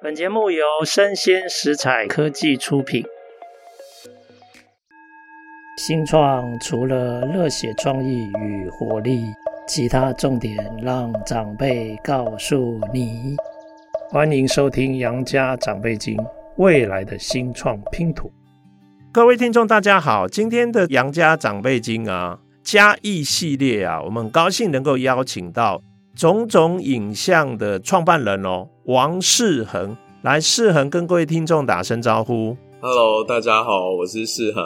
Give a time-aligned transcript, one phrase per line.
[0.00, 3.04] 本节目由生鲜食材科技出品。
[5.76, 9.24] 新创除了热血创意与活力，
[9.66, 13.34] 其他重点让长辈告诉你。
[14.08, 16.16] 欢迎收听《杨家长辈经》，
[16.58, 18.30] 未来的新创拼图。
[19.12, 25.82] 各位听众，大家好，今天的《杨家长辈经》啊，嘉义系列啊，我们很高兴能够邀请到
[26.18, 29.96] 种种影像的创办人哦，王世恒。
[30.22, 32.56] 来，世恒跟各位听众打声招呼。
[32.80, 34.64] Hello，大家好，我是世恒。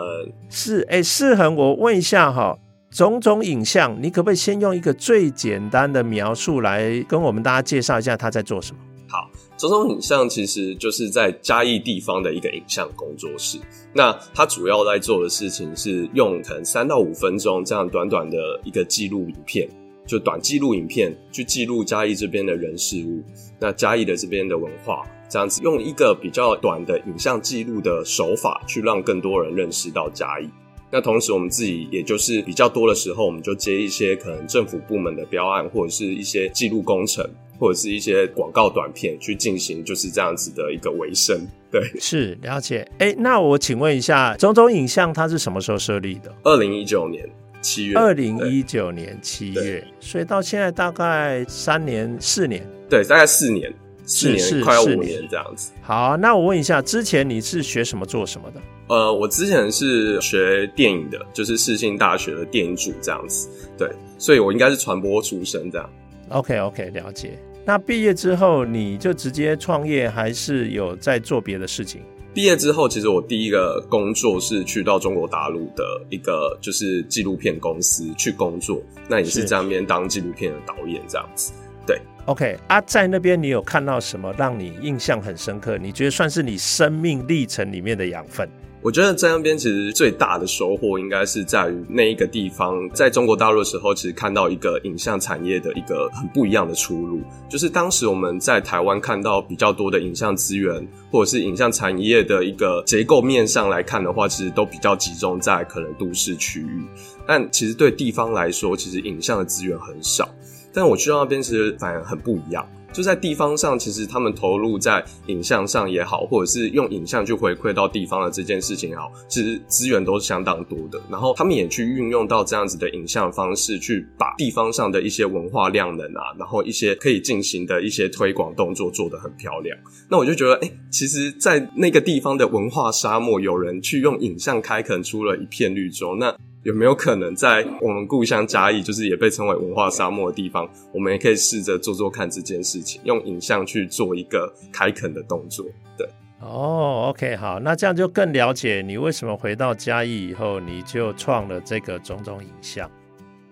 [0.48, 2.56] 是，哎，世恒，我问一下哈，
[2.90, 8.78] 种种影像，你可不可以先用一个最简单的描述来跟我们大家介绍一下他在做什么？
[9.06, 13.58] 好，种种影像其实就是在嘉义地方的一个影像工作室。
[13.92, 19.68] 那他主要在做的事情是用可能三到五分钟这样短短的一个记录影片，
[20.12, 23.22] 就短记录影片去记录嘉义这边的人事物，
[23.58, 25.06] 那嘉义的这边的文化。
[25.26, 30.46] 这样子用一个比较短的影像记录的手法，去让更多人认识到嘉义。
[30.90, 37.26] 那同时，我们自己也就是比较多的时候，我们就接一些可能政府部门的标案，或者是一些记录工程，
[37.58, 41.48] 或者是一些广告短片去进行，就是这样子的一个维生。
[41.70, 42.86] 对，是了解。
[42.98, 46.30] 哎，那我请问一下，种种影像它是什么时候设立的？
[46.42, 47.26] 二零一九年
[47.62, 47.96] 七月。
[47.96, 52.62] 二零一九年七月，所以到现在大概三年、四年。
[52.90, 53.72] 对，大概四年。
[54.04, 55.70] 四年，快要五年这样子。
[55.80, 58.60] 好啊，那我问一下，之前你是学什么做什么的？
[58.88, 63.48] 呃，我之前是学电影的，就是世新大学的电影组这样子。
[63.78, 65.88] 对，所以我应该是传播出身这样。
[66.30, 67.38] OK OK，了解。
[67.64, 72.02] 那毕业之后你就直接创业，还是有在做别的事情？
[72.34, 81.52] 毕业之后，其实我第一个工作是去到中国大陆的一个就是纪录片公司去工作，那也是在那边当纪录片的导演这样子。
[81.86, 82.00] 对。
[82.26, 85.76] OK 啊，在那边你有看到什么让你印象很深刻？
[85.76, 88.48] 你觉得算是你生命历程里面的养分？
[88.82, 97.20] 我觉得在那边其实最大的收获应该是在于那一个地方，在中国大陆的时候，其实看到一个影像产业的一个很不一样的出路。
[97.48, 106.82] 就是当时我们在台湾看到比较多的影像资源，或者是影像产业的一个结构面上来看的话，其实都比较集中在可能都市区域。
[107.24, 110.28] 但其实对地方来说，其实影像的资源很少。
[110.74, 112.66] 但我去到那边，其实反而很不一样。
[112.92, 121.00] 就在地方上，其实他们投入在影像上也好，或者是用影像去回馈到地方的这件事情也好，其实资源都是相当多的。
[121.10, 129.76] 然后他们也去运用到这样子的影像方式，去把地方上的一些文化量能啊，然后一些可以进行的一些推广动作做得很漂亮。
[130.10, 136.16] 那我就觉得，哎、其实，在那个地方的文化沙漠，有人去用影像开垦出了一片绿洲。
[136.16, 145.66] 那有没有可能在我们故乡嘉义，就是也被称为文化沙漠的地方，我们也可以试着做做看这件事情，用影像去做一个开垦的动作。
[145.98, 146.08] 对，
[146.40, 152.88] 哦，OK，好，那这样就更了解你为什么回到嘉义以后，你就创了这个种种影像。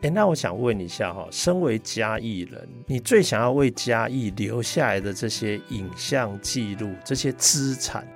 [0.03, 8.07] 诶，那我想问一下哈，身为嘉义人，你最想要为嘉义留下来的这些影像记录、这些资产，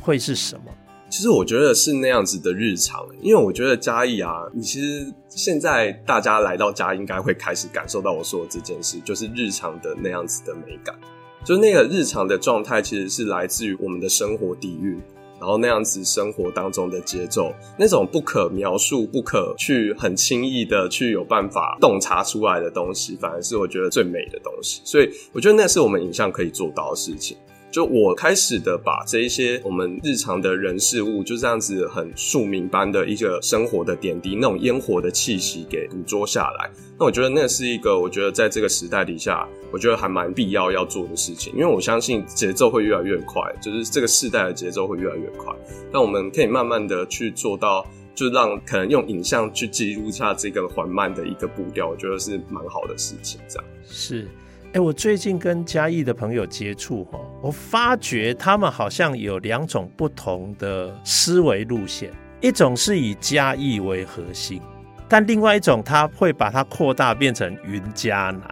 [0.00, 0.72] 会是什么？
[1.10, 10.96] 其实我觉得是那样子的日常，因为我觉得嘉义啊，你其实现在大家来到嘉义，应该会开始感受到我说的这件事，就是日常的那样子的美感，
[11.44, 15.00] 就是那个日常的状态，其实是来自于我们的生活底蕴，
[15.40, 24.80] 然后那样子生活当中的节奏，那种不可描述、不可去很轻易的去有办法洞察出来的东西，反而是我觉得最美的东西。
[24.84, 27.36] 所以我觉得那是我们影像可以做到的事情。
[27.70, 36.68] 就我开始的把这一些我们日常的人事物，就这样子很庶民般的一个生活的点滴，那种烟火的气息给捕捉下来。
[36.98, 41.52] 那我觉得那是一个，我觉得在这个时代底下，我觉得还蛮必要要做的事情。
[41.54, 45.54] 因为我相信节奏会越来越快，就是这个世代的节奏会越来越快。
[45.92, 47.86] 但我们可以慢慢的去做到，
[48.16, 53.40] 就让可能用影像去记录下这个缓慢的一个步调，我觉得是蛮好的事情。
[53.48, 54.26] 这样是。
[54.72, 62.10] 哎，我最近跟嘉义的朋友接触哈，我发觉他们好像有两种不同的思维路线，
[62.40, 64.60] 一种是以嘉义为核心，
[65.08, 68.42] 但另外一种他会把它扩大变成云嘉南。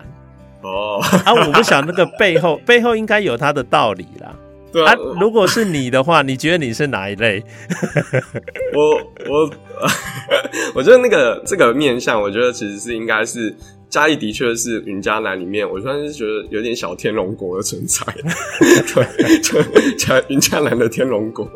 [0.63, 4.35] 哦，啊，我不晓得那个背后 背后应该有它的道理啦。
[4.73, 7.43] 对啊，啊，如果是你的话，你觉得你是哪一类？
[8.75, 8.97] 我
[9.31, 9.51] 我
[10.75, 13.55] 我觉得那个这个面向，我觉得其实是应该是
[13.89, 18.05] 嘉义的确是云嘉南里面，我算是觉得有点小天龙国的存在，
[18.95, 19.61] 对，就
[19.97, 21.49] 嘉云嘉南的天龙国，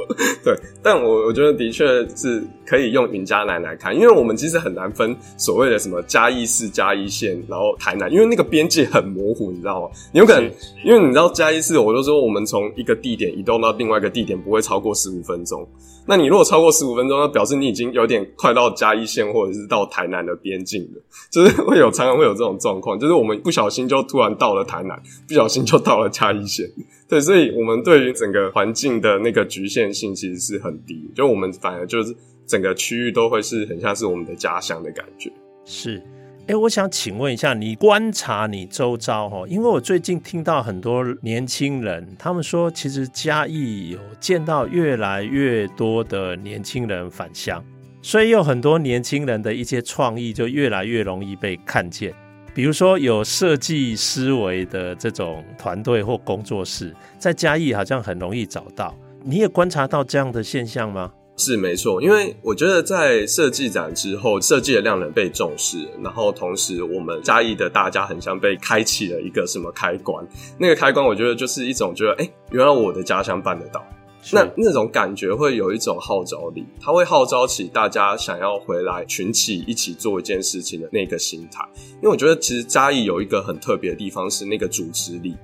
[0.43, 0.57] 对。
[0.83, 1.85] 但我我觉得的确
[2.17, 9.91] 是可以用云嘉南来看，因为我们其实很难分所谓的什么嘉义市、嘉义县，然后台南，因为那个边界很模糊，你知道吗？
[10.13, 10.51] 你有可能，
[10.85, 15.69] 因为你知道嘉义市，我就说我们从一个地点移动到另外一个地点不会超过十五分钟。
[16.07, 21.01] 那你如果超过十五分钟，那表示你已经有点快到嘉义县或者是到台南的边境了，
[21.31, 26.69] 就是会有常常会有这种状况，就是我们不小心就突然到了台南，不小心就到了嘉义县。
[27.09, 32.15] 对，所以我们对于整个环境的那个局限性其实是很低，就我们反而就是
[32.47, 35.31] 整个区域都会是很像是我们的家乡的感觉。
[35.65, 36.03] 是。
[36.49, 47.65] 哎，我想请问一下，你观察你周遭哈，因为我最近听到很多年轻人，他们说其实嘉义有见到越来越多的年轻人返乡，
[48.03, 52.13] 所以有很多年轻人的一些创意就越来越容易被看见。
[52.53, 58.93] 比如说有设计思维的这种团队或工作室，在嘉义好像很容易找到。
[59.23, 61.13] 你也观察到这样的现象吗？
[61.43, 70.25] 是没错，因为我觉得在设计展之后，设计的量能被重视，然后同时我们嘉义的大家很像被开启了一个什么开关，
[70.57, 73.85] 那个开关我觉得就是一种觉得，哎，原来我的家乡办得到，
[74.33, 85.35] 那那种感觉会有一种号召力，它会号召起大家想要回来群起一起做一件事情的那个心态，因为我觉得其实嘉义有一个很特别的地方是那个组织力。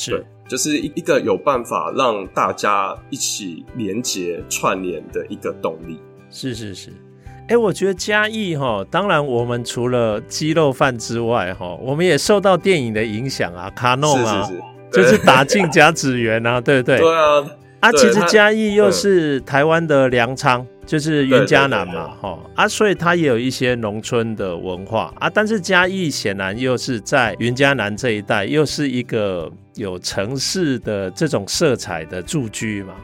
[0.00, 5.98] 是，就是一一个有办法让大家一起连接串联的一个动力。
[6.30, 6.90] 是是是，
[7.24, 14.62] 哎、欸，我觉得嘉义哈，当然我们除了鸡肉饭之外哈，我们也受到电影的影响啊，卡诺啊，是是是
[14.92, 17.00] 就是打进甲子园啊，对不对？
[17.00, 17.44] 对啊。
[17.80, 25.30] 啊，其实嘉义又是台湾的粮仓，就是云嘉南嘛，哈啊，所以它也有一些农村的文化啊。
[25.30, 32.94] 但是嘉义显然又是在云嘉南这一带，又是一个有城市的这种色彩的住居嘛。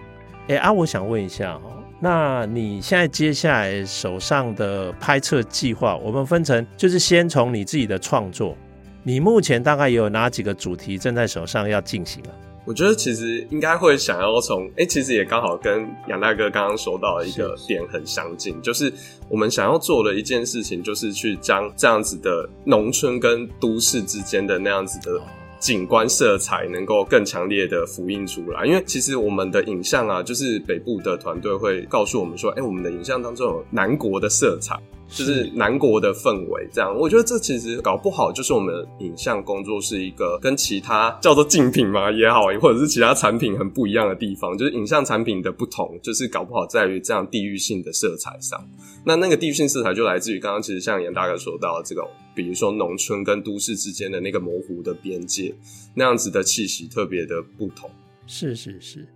[0.48, 1.70] 哎啊，我想问一下哈，
[2.00, 8.56] 那你现在接下来手上的拍摄计划，我们分成就是先从你自己的创作，
[9.04, 12.34] 你目前大概有哪几个主题正在手上要进行啊？
[12.66, 18.92] 我觉得其实应该会想要从，哎、欸，其实也刚好跟杨大哥刚刚说到的一个点很相近，就是
[19.28, 25.20] 我们想要做的一件事情，就是去将这样子的农村跟都市之间的那样子的
[25.58, 28.64] 景观色彩，能够更强烈的复印出来。
[28.64, 34.74] 因为其实我们的影像啊，就是北部的团队会告诉我们说，哎、欸，我们的影像当中有南国的色彩。
[35.14, 48.60] 就是南国的氛围，这样我觉得这其实搞不好就是我们影像工作是一个跟其他叫做竞品嘛也好，或者是其他产品很不一样的地方，就是影像产品的不同，就是搞不好在于这样地域性的色彩上。
[49.04, 55.54] 那那个地域性色彩就来自于刚刚其实像严大哥说到的这个，比如说农村跟都市之间的那个模糊的边界，
[55.94, 57.88] 那样子的气息特别的不同。
[58.26, 59.06] 是是是。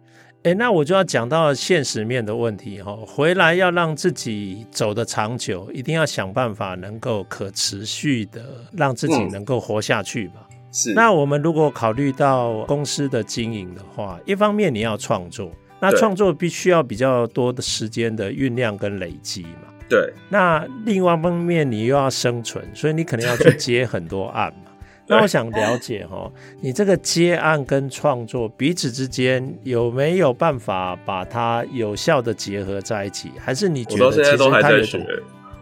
[0.44, 2.96] 哎，那我就要讲到现实面的问题哈。
[3.06, 8.43] 回来要让自己走得长久，一定要想办法能够可持续的
[8.73, 10.35] 让自己能够活下去嘛。
[10.49, 10.94] 嗯、是。
[10.94, 15.50] 那我们如果考虑到公司的经营的话，一方面你要创作，
[15.81, 19.69] 那创作必须要比较多的时间的酝酿跟累积嘛。
[19.88, 20.12] 对。
[20.29, 24.68] 那另外一方面你又要生存，所以你可能要去接很多案嘛。
[25.08, 33.31] 那我想了解哈，你这个接案跟创作彼此之间有没有办法把它有效的结合在一起？
[33.38, 35.06] 还是你觉得其实都还在学，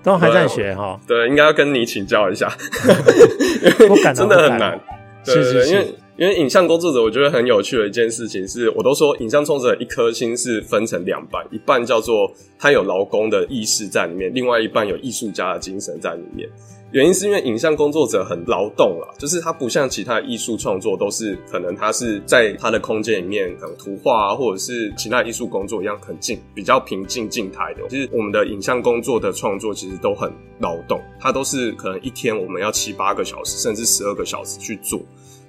[0.02, 1.00] 都还在学哈？
[1.06, 2.48] 对，应该要跟你请教一下，
[3.86, 4.80] 不敢， 真的很难。
[5.24, 16.48] 是是是，因为因为影像工作者，我觉得很有趣的一件事情是，我都说影像创作者一颗心是分成两半，一半叫做他有劳工的意识在里面，另外一半有艺术家的精神在里面。
[16.92, 27.82] 原因是因为影像工作者很劳动了，就是他不像其他艺术创作都是可能他是在他的空间里面，可能图画啊，或者是其他艺术工作一样很静，比较平静静态的。
[27.88, 35.00] 其实我们的影像工作的创作其实都很劳动，它都是可能一天我们要七八个小时，甚至十二个小时去做，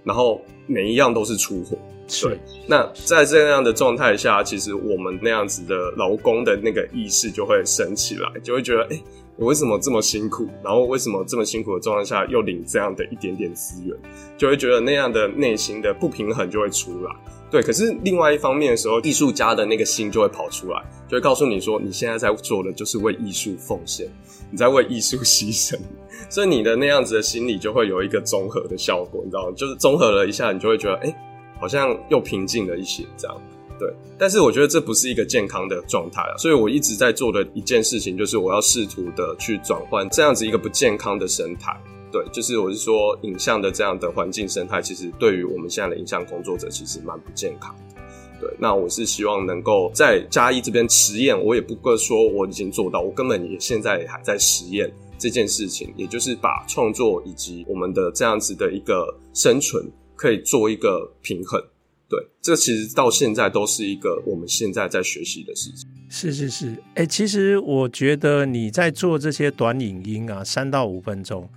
[0.03, 1.77] 然后每一样都是出货。
[2.24, 9.03] 对，那在这样的状态下，其实我们那样子的劳工的那个意识就会升起来，就会觉得，哎、欸。
[9.38, 10.48] 我为什么这么辛苦？
[10.63, 13.96] 然后为什么这么辛苦的状态下又领这样的一点点资源，
[14.36, 17.15] 就会觉得那样的内心的不平衡就会出来。
[17.50, 24.08] 对，可是另外一方面的时候，艺术家的那个心就会跑出来，就会告诉你说，你现在在做的就是为艺术奉献，
[24.51, 25.77] 你在为艺术牺牲，
[26.29, 29.53] 所以你的那样子的心理就会有一个综合的效果，你知道吗？
[29.56, 31.15] 就是综合了一下，你就会觉得，哎，
[31.60, 33.38] 好像又平静了一些，这样。
[33.79, 41.79] 对，但是我觉得这不是一个健康的状态啊，所以我一直在做的一件事情，就是我要试图的去转换这样子一个不健康的生态，
[42.12, 48.01] 对，就是我是说，影像的这样的环境生态，其实对于我们现在的影像工作者，其实蛮不健康的。
[48.39, 59.84] 对，那我是希望能够在嘉义这边实验，我也不会说我已经做到，我根本也现在还在实验这件事情，也就是把创作以及我们的这样子的一个生存，
[60.15, 61.62] 可以做一个平衡。
[62.09, 65.89] 对，这其实到现在都是一个我们现在在学习的事情。
[66.09, 71.49] 是是是，哎、欸，其实我觉得你在做这些短影音啊，三到五分钟，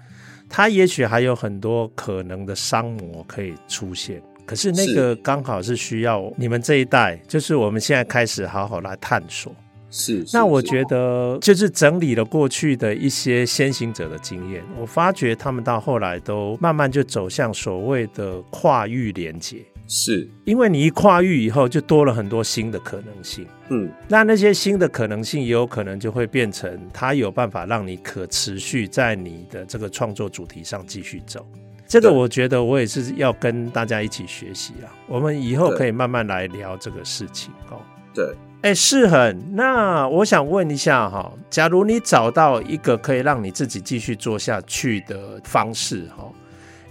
[0.48, 4.20] 它也许还有很多可能的商模可以出现。
[4.44, 9.54] 可是那个刚好是需要你们这一代，就是我们现在开始好好来探索。
[9.92, 19.64] 是，是，那我觉得就是整理了过去的一些先行者的经验，我发觉他们到后来都慢慢就走向所谓的跨域连接。
[19.92, 23.44] 是，因为你一跨域以后，就多了很多新的可能性。
[23.70, 31.44] 嗯，那那些新的可能性也有可能就会变成，它有办法让你可持续在你的这个创作主题上继续走。
[31.88, 34.94] 这个我觉得我也是要跟大家一起学习啊。
[35.08, 37.80] 我们以后可以慢慢来聊这个事情哦。
[38.14, 38.32] 对，
[38.62, 46.30] 哎，是很，那我想问一下哈，假如你找到一个可以让你自己继续做下去的方式哈，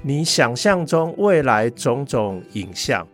[0.02, 3.06] 你想象中未来种种影像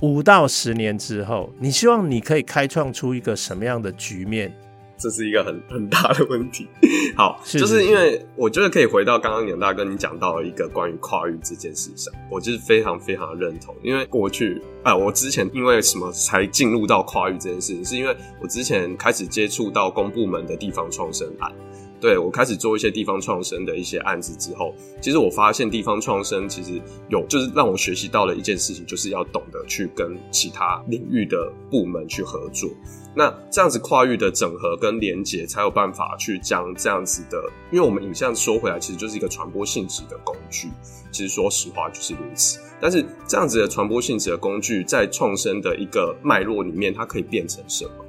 [0.00, 4.52] 五到十年之后，你希望你可以开创出一个什么样的局面？
[4.98, 6.66] 这是一个很 很大的问题。
[7.16, 13.72] 好，就是因为我觉得可以回到刚刚杨大哥你讲到了一个关于跨域这件事上，我就是非常非常的认同。
[13.82, 21.52] 因为过去啊、呃，我之前因为什么才进入到跨域这件事情，是因为我之前开始接触到公部门的地方创生案。
[22.02, 32.68] 对，我开始做一些地方创生的一些案子之后，其实我发现地方创生其实有就是让我学习到了一件事情，就是要懂得去跟其他领域的部门去合作。
[33.14, 37.40] 那这样子跨域的整合跟连结，才有办法去将这样子的，
[37.70, 40.70] 因为我们影像说回来，其实就是一个传播性质的工具。
[41.12, 42.58] 其实说实话就是如此。
[42.80, 48.04] 但是这样子的传播性质的工具，在创生的一个脉络里面，它可以变成什么？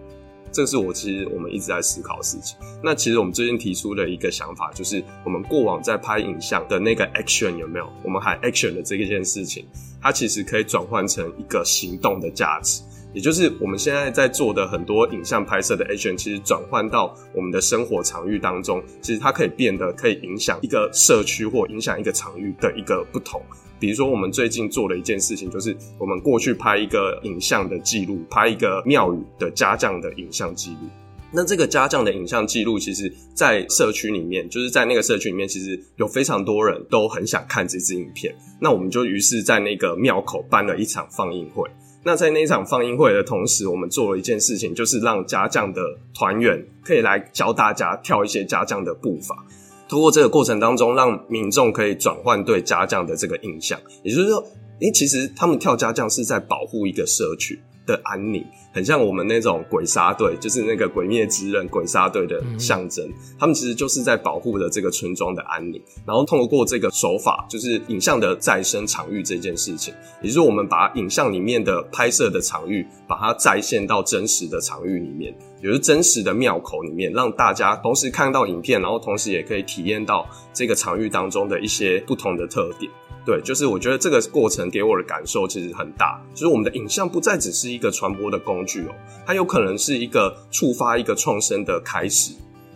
[0.53, 2.57] 这是我其实我们一直在思考的事情。
[2.81, 7.91] 那其实我们最近提出的一个想法，就是我们过往在拍影像的那个 action 有没有？
[8.03, 9.65] 我们还 action 的这一件事情，
[10.00, 12.83] 它其实可以转换成一个行动的价值。
[13.13, 23.39] 也就是我们现在在做的很多影像拍摄的 action，其实转换到我们的生活场域当中，其实它可以变得可以影响一个社区或影响一个场域的一个不同。
[23.84, 30.88] 比如说，我们最近做了一件事情，就是我们过去拍一个影像的记录，拍一个庙宇的家将的影像记录。
[31.34, 38.34] 那这个家将的影像记录，其实，在社区里面，就是在那个社区里面，其实有非常多人都很想看这支影片。
[38.58, 41.70] 那我们就于是在那个庙口办了一场放映会。
[42.06, 45.82] 那在那一场放映会的同时，我们做了一件事情，就是让家将的
[46.13, 49.46] 团员可以来教大家跳一些家将的步伐。
[49.93, 53.79] 通过这个过程当中，让民众可以转换对家将的这个印象。
[54.01, 54.43] 也就是说，
[54.79, 63.06] 诶，其实他们跳家将是在保护一个社区的安宁，很像我们那种鬼杀队，就是那个鬼灭之刃鬼杀队的象征。
[63.08, 65.82] 嗯、他们其实就是在保护着这个村庄的安宁。
[66.06, 82.92] 然后通过这个手法，就是影像的再生场域这件事情，也就是我们把影像里面的拍摄的场域，把它再现到真实的场域里面，也就是真实的庙口里面，让大家同时看到影片，然后同时也可以体验到这个场域当中的一些不同的特点。
[83.25, 88.92] 对，就是我觉得这个过程给我的感受其实很大，就是我们的影像不再只是一个传播的工具哦，
[89.25, 92.34] 它有可能是一个触发一个创生的开始，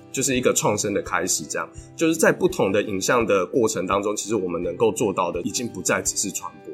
[0.10, 1.44] 就是一个创生的开始。
[1.44, 6.67] 这样，就是在不同的影像的过程当中，其实我们能够做到的已经不再只是传播。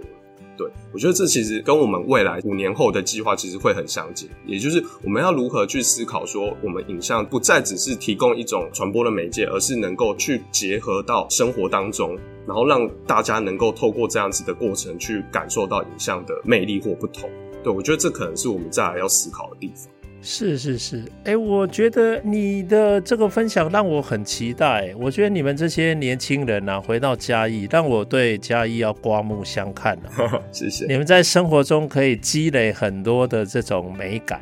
[0.58, 12.18] 对，我觉得这其实跟我们未来五年后的计划其实会很相近，也就是我们要如何去思考说，我们影像不再只是提供一种传播的媒介，而是能够去结合到生活当中。
[12.46, 17.30] 然后让大家能够透过这样子的过程去感受到影像的魅力或不同，
[17.64, 19.88] 对，我觉得这可能是我们再来要思考的地方。
[20.26, 24.94] 是是是，哎，我觉得你的这个分享让我很期待。
[24.98, 30.40] 我觉得你们这些年轻人啊，回到嘉义，让我对嘉义要刮目相看了啊。
[30.50, 30.86] 谢谢。
[30.88, 34.40] 你们在生活中可以积累很多的这种美感，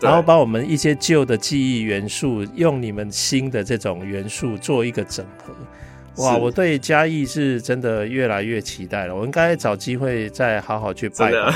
[0.00, 5.54] 然后把我们一些旧的记忆元素，用你们新的这种元素做一个整合。
[6.24, 9.14] 哇，我对嘉义是真的越来越期待了。
[9.14, 11.54] 我应该找机会再好好去拜访。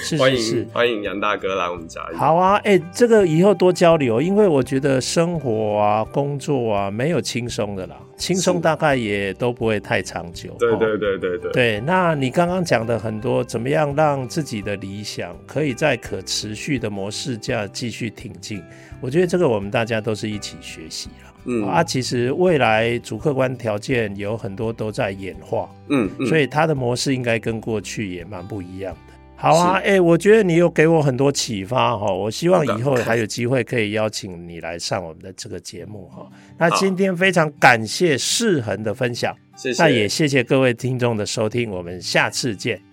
[0.00, 2.00] 是欢迎是是欢迎杨大哥来我们家。
[2.14, 10.54] 好啊，哎、欸，这个以后多交流，因为我觉得生活啊、工作啊没有轻松的啦，轻松大概也都不会太长久。
[10.58, 11.52] 对对对对对。
[11.52, 18.62] 对，那你刚刚讲的很多，怎么样让自己的理想可以在可持续的模式下继续挺进？
[19.00, 21.34] 我觉得这个我们大家都是一起学习了。
[21.44, 29.07] 嗯啊，其实未来主客观条件有很多都在演化，嗯，嗯，所以它的模式应该跟过去也蛮不一样的。
[29.40, 36.28] 好啊，哎、欸，我觉得你有给我很多启发哈，我希望以后还有机会可以邀请你来上我们的这个节目哈。
[36.58, 42.87] 那今天非常感谢世恒的分享，谢谢，那也谢谢各位听众的收听，我们下次见。